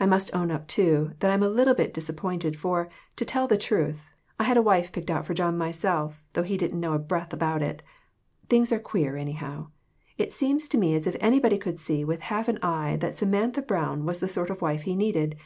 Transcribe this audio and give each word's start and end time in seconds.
I 0.00 0.06
must 0.06 0.34
own 0.34 0.50
up, 0.50 0.66
too, 0.66 1.12
that 1.20 1.30
I'm 1.30 1.44
a 1.44 1.48
little 1.48 1.74
bit 1.76 1.94
disap 1.94 2.16
pointed, 2.16 2.56
for, 2.56 2.88
to 3.14 3.24
tell 3.24 3.46
the 3.46 3.54
honest 3.54 3.68
truth, 3.68 4.10
I 4.36 4.42
had 4.42 4.56
a 4.56 4.60
wife 4.62 4.90
picked 4.90 5.12
out 5.12 5.24
for 5.24 5.32
John 5.32 5.56
myself, 5.56 6.20
though 6.32 6.42
he 6.42 6.56
didn't 6.56 6.80
know 6.80 6.92
a 6.92 6.98
breath 6.98 7.32
about 7.32 7.62
it. 7.62 7.80
Things 8.48 8.72
are 8.72 8.80
queer, 8.80 9.16
any 9.16 9.30
how! 9.34 9.68
It 10.18 10.32
seems 10.32 10.66
to 10.70 10.76
me 10.78 10.96
as 10.96 11.06
if 11.06 11.14
anybody 11.20 11.56
could 11.58 11.78
see 11.78 12.04
with 12.04 12.22
half 12.22 12.48
an 12.48 12.58
eye 12.64 12.96
that 12.96 13.16
Samantha 13.16 13.62
Brown 13.62 14.04
was 14.06 14.18
the 14.18 14.26
sort 14.26 14.50
of 14.50 14.60
wife 14.60 14.82
he 14.82 14.96
needed. 14.96 15.36